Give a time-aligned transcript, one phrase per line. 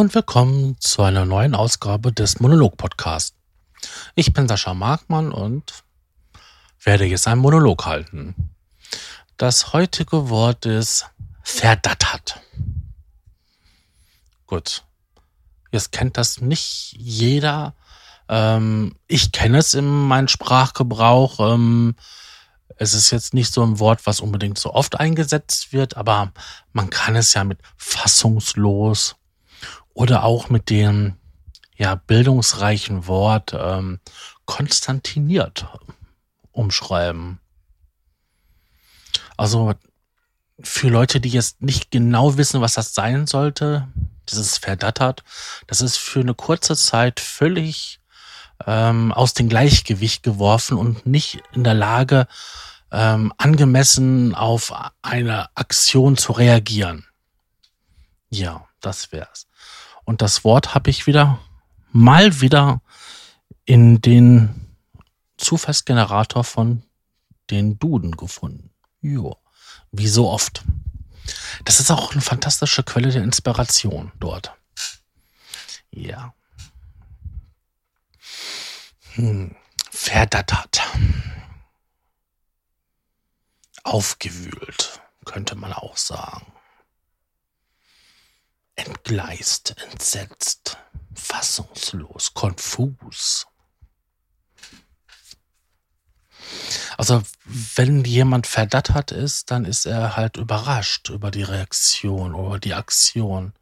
[0.00, 3.36] und willkommen zu einer neuen Ausgabe des Monolog-Podcasts.
[4.14, 5.84] Ich bin Sascha Markmann und
[6.82, 8.34] werde jetzt einen Monolog halten.
[9.36, 11.04] Das heutige Wort ist
[11.42, 12.40] verdattert.
[14.46, 14.84] Gut.
[15.70, 17.74] Jetzt kennt das nicht jeder.
[18.30, 21.52] Ähm, ich kenne es in meinem Sprachgebrauch.
[21.52, 21.94] Ähm,
[22.76, 26.32] es ist jetzt nicht so ein Wort, was unbedingt so oft eingesetzt wird, aber
[26.72, 29.16] man kann es ja mit fassungslos
[29.94, 31.16] oder auch mit dem
[31.76, 34.00] ja, bildungsreichen Wort ähm,
[34.44, 35.66] konstantiniert
[36.52, 37.40] umschreiben.
[39.36, 39.72] Also
[40.62, 43.88] für Leute, die jetzt nicht genau wissen, was das sein sollte,
[44.28, 45.24] dieses verdattert,
[45.66, 48.00] das ist für eine kurze Zeit völlig
[48.66, 52.26] ähm, aus dem Gleichgewicht geworfen und nicht in der Lage,
[52.92, 54.72] ähm, angemessen auf
[55.02, 57.06] eine Aktion zu reagieren.
[58.28, 59.46] Ja, das wär's.
[60.04, 61.38] Und das Wort habe ich wieder
[61.92, 62.80] mal wieder
[63.64, 64.76] in den
[65.36, 66.82] Zufallsgenerator von
[67.50, 68.70] den Duden gefunden.
[69.00, 69.36] Jo,
[69.90, 70.64] wie so oft.
[71.64, 74.52] Das ist auch eine fantastische Quelle der Inspiration dort.
[75.90, 76.34] Ja.
[79.14, 79.56] Hm.
[79.90, 80.82] Verdattert.
[83.82, 86.52] Aufgewühlt, könnte man auch sagen
[88.86, 90.78] entgleist, entsetzt,
[91.14, 93.46] fassungslos, konfus.
[96.96, 102.74] Also wenn jemand verdattert ist, dann ist er halt überrascht über die Reaktion oder die
[102.74, 103.52] Aktion.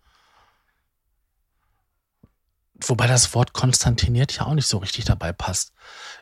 [2.81, 5.73] Wobei das Wort konstantiniert ja auch nicht so richtig dabei passt.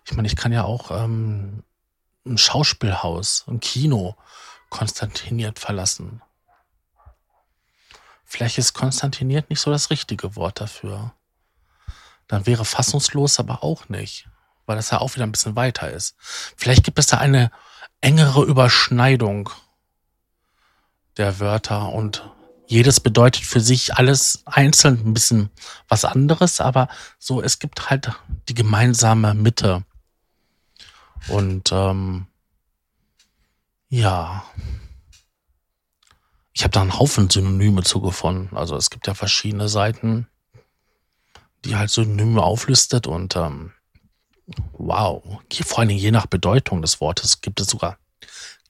[0.07, 1.63] Ich meine, ich kann ja auch ähm,
[2.25, 4.17] ein Schauspielhaus, ein Kino
[4.71, 6.23] konstantiniert verlassen.
[8.27, 11.15] Vielleicht ist konstantiniert nicht so das richtige Wort dafür.
[12.27, 14.29] Dann wäre fassungslos aber auch nicht,
[14.67, 16.17] weil das ja auch wieder ein bisschen weiter ist.
[16.57, 17.53] Vielleicht gibt es da eine
[18.01, 19.49] engere Überschneidung
[21.17, 22.29] der Wörter und
[22.67, 25.51] jedes bedeutet für sich alles einzeln ein bisschen
[25.89, 26.89] was anderes, aber
[27.21, 28.11] so, es gibt halt
[28.49, 29.85] die gemeinsame Mitte.
[31.29, 32.27] Und ähm,
[33.89, 34.45] ja,
[36.57, 38.57] ich habe da einen Haufen Synonyme zugefunden.
[38.57, 40.27] Also es gibt ja verschiedene Seiten,
[41.67, 43.75] die halt Synonyme auflistet und ähm,
[44.73, 45.23] wow,
[45.53, 47.99] vor allen Dingen je nach Bedeutung des Wortes gibt es sogar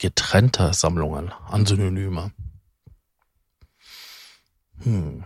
[0.01, 2.33] getrennte Sammlungen an Synonyme.
[4.83, 5.25] Hm.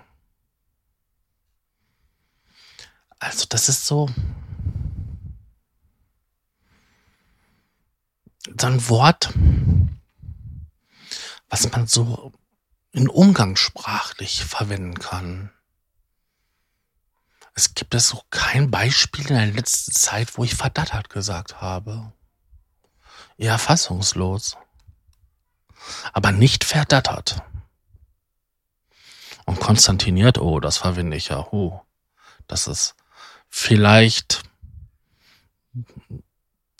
[3.21, 4.07] Also das ist so
[8.59, 9.33] so ein Wort,
[11.49, 12.35] was man so
[12.93, 15.51] in umgangssprachlich verwenden kann.
[17.55, 22.13] Es gibt es so kein Beispiel in der letzten Zeit, wo ich verdattert gesagt habe.
[23.37, 24.57] Eher fassungslos.
[26.13, 27.43] Aber nicht verdattert.
[29.47, 31.47] Und konstantiniert, oh, das verwende ich ja.
[31.51, 31.81] Oh,
[32.47, 32.95] das ist
[33.49, 34.43] vielleicht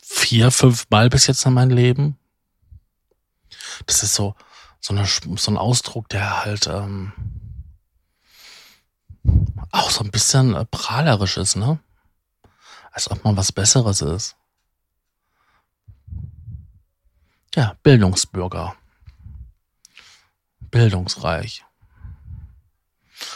[0.01, 2.17] vier, fünf Mal bis jetzt in meinem Leben.
[3.85, 4.35] Das ist so,
[4.81, 7.13] so, eine, so ein Ausdruck, der halt ähm,
[9.71, 11.79] auch so ein bisschen äh, prahlerisch ist, ne?
[12.91, 14.35] Als ob man was Besseres ist.
[17.55, 18.75] Ja, Bildungsbürger.
[20.59, 21.63] Bildungsreich.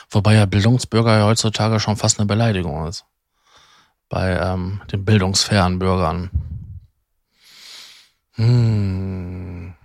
[0.09, 3.05] Wobei ja Bildungsbürger ja heutzutage schon fast eine Beleidigung ist.
[4.09, 6.31] Bei ähm, den bildungsfernen Bürgern.
[8.33, 9.75] Hm.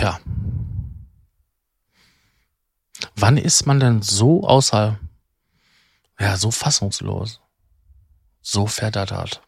[0.00, 0.18] Tja.
[3.16, 4.98] Wann ist man denn so außer,
[6.18, 7.40] ja, so fassungslos?
[8.40, 9.42] So verdattert?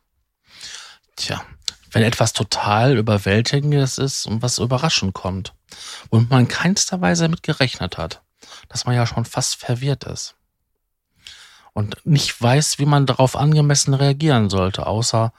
[1.17, 1.43] Tja,
[1.91, 5.55] wenn etwas total überwältigendes ist und was überraschend kommt
[6.11, 8.21] und man keinster Weise damit gerechnet hat,
[8.69, 10.35] dass man ja schon fast verwirrt ist
[11.73, 15.33] und nicht weiß, wie man darauf angemessen reagieren sollte, außer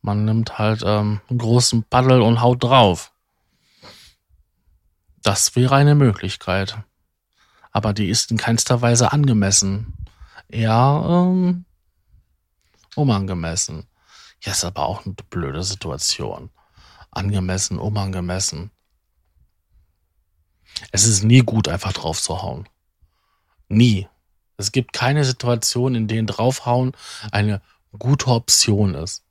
[0.00, 3.10] man nimmt halt ähm, einen großen Paddel und haut drauf.
[5.22, 6.78] Das wäre eine Möglichkeit.
[7.72, 9.94] Aber die ist in keinster Weise angemessen.
[10.48, 11.64] Eher ähm,
[12.96, 13.86] unangemessen.
[14.42, 16.50] Ja, ist aber auch eine blöde Situation.
[17.10, 18.70] Angemessen, unangemessen.
[20.92, 22.68] Es ist nie gut, einfach drauf zu hauen.
[23.68, 24.08] Nie.
[24.56, 26.92] Es gibt keine Situation, in denen draufhauen
[27.32, 27.60] eine
[27.98, 29.24] gute Option ist.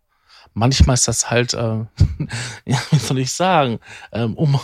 [0.53, 1.57] Manchmal ist das halt, äh,
[2.65, 3.79] ja, wie soll ich sagen,
[4.11, 4.59] ähm, um,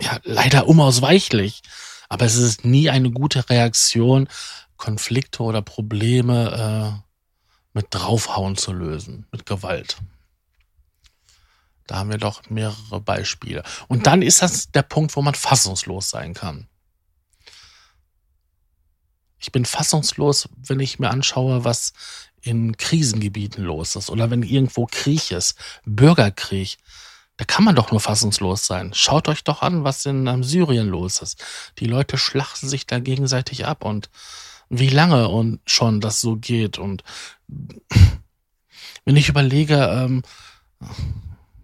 [0.00, 1.62] ja leider unausweichlich.
[2.08, 4.28] Aber es ist nie eine gute Reaktion,
[4.76, 7.04] Konflikte oder Probleme äh,
[7.72, 9.96] mit draufhauen zu lösen, mit Gewalt.
[11.86, 13.62] Da haben wir doch mehrere Beispiele.
[13.88, 16.66] Und dann ist das der Punkt, wo man fassungslos sein kann.
[19.38, 21.92] Ich bin fassungslos, wenn ich mir anschaue, was
[22.40, 26.78] in Krisengebieten los ist oder wenn irgendwo Krieg ist, Bürgerkrieg.
[27.36, 28.92] Da kann man doch nur fassungslos sein.
[28.94, 31.44] Schaut euch doch an, was in um, Syrien los ist.
[31.78, 34.08] Die Leute schlachten sich da gegenseitig ab und
[34.68, 36.78] wie lange und schon das so geht.
[36.78, 37.02] Und
[39.04, 40.22] wenn ich überlege, ähm,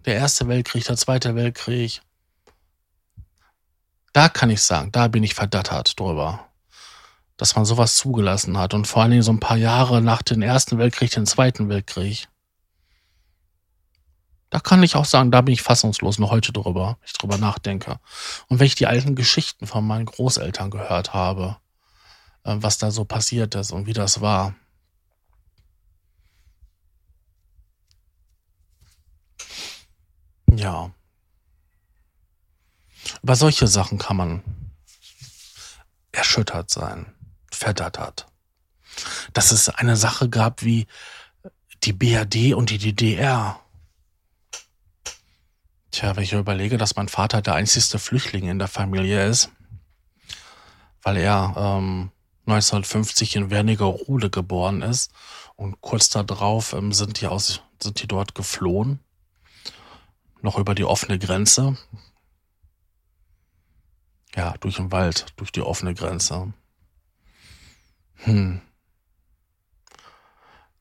[0.05, 2.01] der Erste Weltkrieg, der Zweite Weltkrieg,
[4.13, 6.47] da kann ich sagen, da bin ich verdattert drüber,
[7.37, 8.73] dass man sowas zugelassen hat.
[8.73, 12.27] Und vor allen Dingen so ein paar Jahre nach dem Ersten Weltkrieg, den Zweiten Weltkrieg.
[14.51, 17.37] Da kann ich auch sagen, da bin ich fassungslos noch heute drüber, wenn ich drüber
[17.37, 17.99] nachdenke.
[18.49, 21.57] Und wenn ich die alten Geschichten von meinen Großeltern gehört habe,
[22.43, 24.53] äh, was da so passiert ist und wie das war.
[30.53, 30.91] Ja.
[33.23, 34.43] Über solche Sachen kann man
[36.11, 37.13] erschüttert sein,
[37.51, 38.27] verdattert.
[39.31, 40.87] Dass es eine Sache gab wie
[41.83, 43.61] die BRD und die DDR.
[45.91, 49.49] Tja, wenn ich überlege, dass mein Vater der einzigste Flüchtling in der Familie ist,
[51.03, 52.11] weil er ähm,
[52.45, 55.11] 1950 in Wernigerode geboren ist
[55.55, 58.99] und kurz darauf ähm, sind die aus, sind die dort geflohen
[60.41, 61.77] noch über die offene Grenze.
[64.35, 66.53] Ja, durch den Wald, durch die offene Grenze.
[68.15, 68.61] Hm.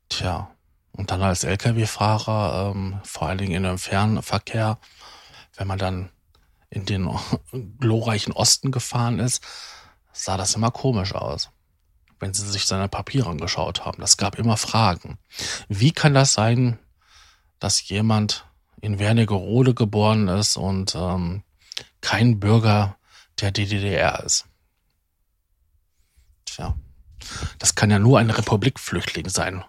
[0.08, 0.54] Tja,
[1.00, 4.78] und dann als Lkw-Fahrer, ähm, vor allen Dingen in dem Fernverkehr,
[5.56, 6.10] wenn man dann
[6.68, 7.08] in den
[7.80, 9.42] glorreichen Osten gefahren ist,
[10.12, 11.48] sah das immer komisch aus,
[12.18, 14.02] wenn sie sich seine Papiere angeschaut haben.
[14.02, 15.18] Das gab immer Fragen.
[15.68, 16.78] Wie kann das sein,
[17.60, 18.46] dass jemand
[18.82, 21.44] in Wernigerode geboren ist und ähm,
[22.02, 22.98] kein Bürger
[23.40, 24.44] der DDR ist.
[26.44, 26.76] Tja,
[27.58, 29.64] das kann ja nur ein Republikflüchtling sein,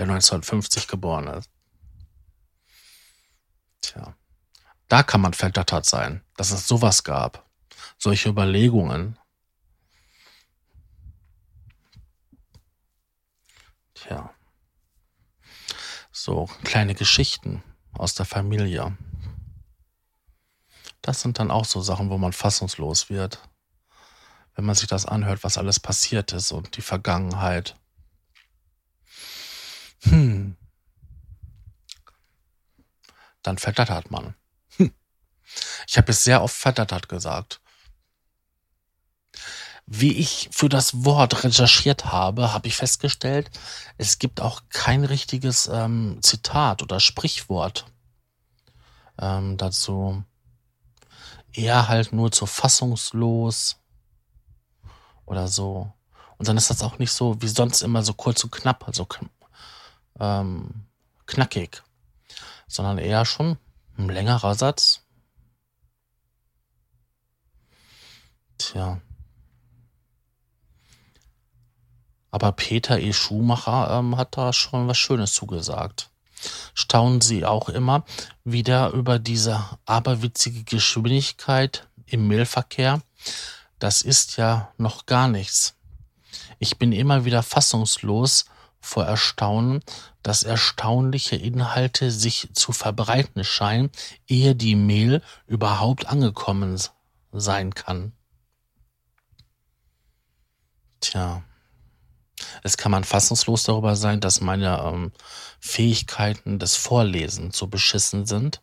[0.00, 1.50] der 1950 geboren ist.
[3.82, 4.14] Tja,
[4.88, 7.46] da kann man verdattert sein, dass es sowas gab.
[7.98, 9.18] Solche Überlegungen.
[13.92, 14.32] Tja.
[16.10, 17.62] So, kleine Geschichten
[17.92, 18.96] aus der Familie.
[21.02, 23.46] Das sind dann auch so Sachen, wo man fassungslos wird,
[24.54, 27.76] wenn man sich das anhört, was alles passiert ist und die Vergangenheit.
[30.02, 30.56] Hm.
[33.42, 34.34] Dann verdattert man.
[34.76, 34.92] Hm.
[35.86, 37.60] Ich habe es sehr oft verdattert gesagt.
[39.92, 43.50] Wie ich für das Wort recherchiert habe, habe ich festgestellt,
[43.98, 47.86] es gibt auch kein richtiges ähm, Zitat oder Sprichwort
[49.18, 50.22] ähm, dazu.
[51.52, 53.80] Eher halt nur zu fassungslos
[55.26, 55.92] oder so.
[56.38, 59.06] Und dann ist das auch nicht so wie sonst immer so kurz und knapp, also
[60.20, 60.86] ähm,
[61.26, 61.82] knackig,
[62.68, 63.56] sondern eher schon
[63.98, 65.02] ein längerer Satz.
[68.58, 69.00] Tja.
[72.30, 73.12] Aber Peter E.
[73.12, 76.10] Schumacher ähm, hat da schon was Schönes zugesagt.
[76.74, 78.04] Staunen Sie auch immer
[78.44, 83.02] wieder über diese aberwitzige Geschwindigkeit im Mailverkehr?
[83.78, 85.74] Das ist ja noch gar nichts.
[86.58, 88.44] Ich bin immer wieder fassungslos
[88.80, 89.82] vor Erstaunen,
[90.22, 93.90] dass erstaunliche Inhalte sich zu verbreiten scheinen,
[94.26, 96.80] ehe die Mail überhaupt angekommen
[97.32, 98.12] sein kann.
[101.00, 101.42] Tja.
[102.62, 105.12] Es kann man fassungslos darüber sein, dass meine ähm,
[105.60, 108.62] Fähigkeiten des Vorlesens so beschissen sind.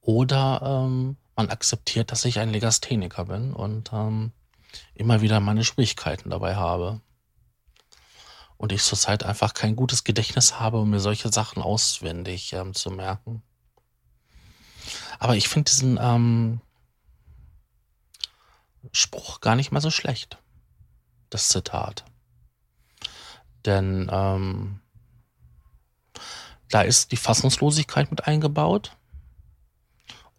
[0.00, 4.32] Oder ähm, man akzeptiert, dass ich ein Legastheniker bin und ähm,
[4.94, 7.00] immer wieder meine Schwierigkeiten dabei habe.
[8.56, 12.90] Und ich zurzeit einfach kein gutes Gedächtnis habe, um mir solche Sachen auswendig ähm, zu
[12.90, 13.42] merken.
[15.18, 16.60] Aber ich finde diesen ähm,
[18.92, 20.38] Spruch gar nicht mal so schlecht.
[21.30, 22.04] Das Zitat.
[23.64, 24.80] Denn ähm,
[26.68, 28.96] da ist die Fassungslosigkeit mit eingebaut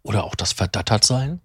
[0.02, 1.40] oder auch das Verdattertsein.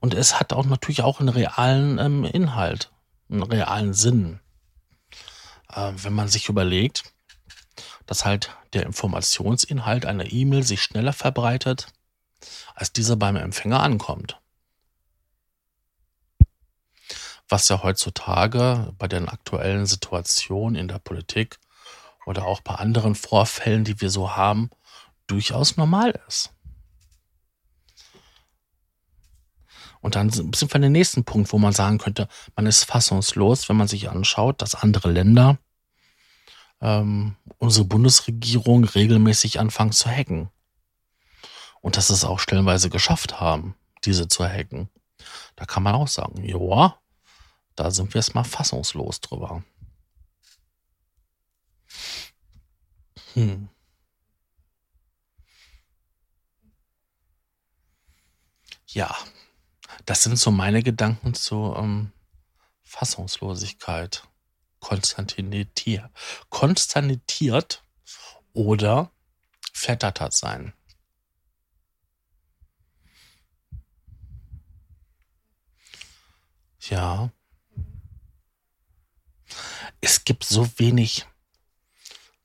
[0.00, 2.92] Und es hat auch natürlich auch einen realen ähm, Inhalt,
[3.30, 4.40] einen realen Sinn.
[5.74, 7.04] Äh, wenn man sich überlegt,
[8.06, 11.88] dass halt der Informationsinhalt einer E-Mail sich schneller verbreitet,
[12.74, 14.38] als dieser beim Empfänger ankommt.
[17.48, 21.58] was ja heutzutage bei den aktuellen Situationen in der Politik
[22.26, 24.70] oder auch bei anderen Vorfällen, die wir so haben,
[25.26, 26.52] durchaus normal ist.
[30.00, 33.68] Und dann sind wir an den nächsten Punkt, wo man sagen könnte, man ist fassungslos,
[33.68, 35.58] wenn man sich anschaut, dass andere Länder
[36.84, 40.50] ähm, unsere Bundesregierung regelmäßig anfangen zu hacken.
[41.80, 43.74] Und dass es auch stellenweise geschafft haben,
[44.04, 44.90] diese zu hacken.
[45.56, 46.98] Da kann man auch sagen, ja,
[47.74, 49.64] da sind wir jetzt mal fassungslos drüber.
[53.32, 53.68] Hm.
[58.86, 59.16] Ja,
[60.04, 62.12] das sind so meine Gedanken zu ähm,
[62.82, 64.28] Fassungslosigkeit.
[64.84, 65.80] Konstantiniert,
[66.50, 67.82] konstantiniert
[68.52, 69.10] oder
[69.72, 70.74] verdattert sein.
[76.80, 77.30] Ja.
[80.02, 81.24] Es gibt so wenig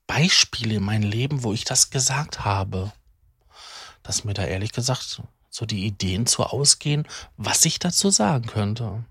[0.06, 2.90] Beispiele in meinem Leben, wo ich das gesagt habe,
[4.02, 5.20] dass mir da ehrlich gesagt
[5.50, 7.06] so die Ideen zu ausgehen,
[7.36, 9.04] was ich dazu sagen könnte.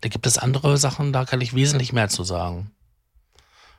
[0.00, 2.70] Da gibt es andere Sachen, da kann ich wesentlich mehr zu sagen.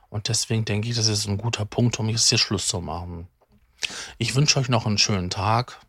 [0.08, 3.28] Und deswegen denke ich, das ist ein guter Punkt, um jetzt hier Schluss zu machen.
[4.18, 5.80] Ich wünsche euch noch einen schönen Tag,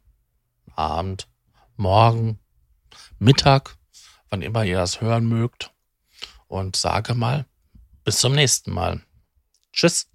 [0.75, 1.27] Abend,
[1.75, 2.39] Morgen,
[3.19, 3.77] Mittag,
[4.29, 5.71] wann immer ihr das hören mögt.
[6.47, 7.45] Und sage mal,
[8.03, 9.01] bis zum nächsten Mal.
[9.73, 10.07] Tschüss.